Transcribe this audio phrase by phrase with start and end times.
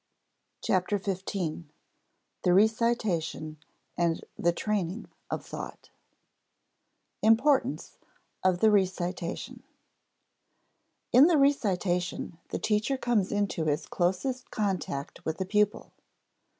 [0.63, 1.69] CHAPTER FIFTEEN
[2.41, 3.59] THE RECITATION
[3.95, 5.91] AND THE TRAINING OF THOUGHT
[7.21, 7.97] [Sidenote: Importance
[8.43, 9.61] of the recitation]
[11.13, 15.91] In the recitation the teacher comes into his closest contact with the pupil.